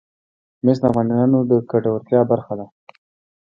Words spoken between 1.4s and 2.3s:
د ګټورتیا